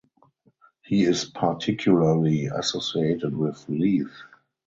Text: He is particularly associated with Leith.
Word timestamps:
He 0.81 1.03
is 1.03 1.25
particularly 1.25 2.47
associated 2.47 3.37
with 3.37 3.63
Leith. 3.69 4.17